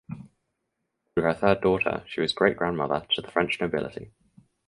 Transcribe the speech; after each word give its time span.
Through 1.13 1.25
her 1.25 1.35
third 1.35 1.61
daughter 1.61 2.03
she 2.07 2.21
was 2.21 2.33
great 2.33 2.57
grandmother 2.57 3.05
to 3.11 3.21
the 3.21 3.29
French 3.29 3.61
nobility. 3.61 4.09